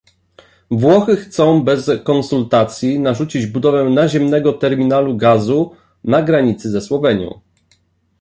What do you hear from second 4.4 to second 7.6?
terminalu gazu na granicy ze Słowenią